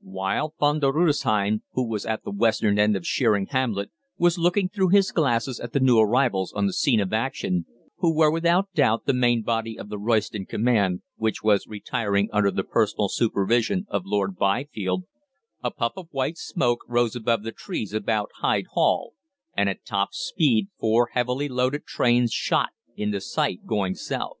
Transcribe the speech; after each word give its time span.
While 0.00 0.54
Von 0.58 0.80
der 0.80 0.90
Rudesheim, 0.90 1.64
who 1.72 1.86
was 1.86 2.06
at 2.06 2.24
the 2.24 2.30
western 2.30 2.78
end 2.78 2.96
of 2.96 3.06
Sheering 3.06 3.48
hamlet, 3.50 3.90
was 4.16 4.38
looking 4.38 4.70
through 4.70 4.88
his 4.88 5.12
glasses 5.12 5.60
at 5.60 5.74
the 5.74 5.80
new 5.80 5.98
arrivals 5.98 6.50
on 6.54 6.64
the 6.64 6.72
scene 6.72 6.98
of 6.98 7.12
action 7.12 7.66
who 7.98 8.16
were 8.16 8.30
without 8.30 8.72
doubt 8.72 9.04
the 9.04 9.12
main 9.12 9.42
body 9.42 9.78
of 9.78 9.90
the 9.90 9.98
Royston 9.98 10.46
command, 10.46 11.02
which 11.16 11.42
was 11.42 11.66
retiring 11.66 12.30
under 12.32 12.50
the 12.50 12.64
personal 12.64 13.10
supervision 13.10 13.84
of 13.90 14.06
Lord 14.06 14.36
Byfield 14.38 15.04
a 15.62 15.70
puff 15.70 15.92
of 15.98 16.08
white 16.10 16.38
smoke 16.38 16.82
rose 16.88 17.14
above 17.14 17.42
the 17.42 17.52
trees 17.52 17.92
about 17.92 18.30
Hyde 18.38 18.68
Hall, 18.72 19.12
and 19.54 19.68
at 19.68 19.84
top 19.84 20.14
speed 20.14 20.68
four 20.80 21.10
heavily 21.12 21.50
loaded 21.50 21.84
trains 21.84 22.32
shot 22.32 22.70
into 22.96 23.20
sight 23.20 23.66
going 23.66 23.94
south. 23.94 24.38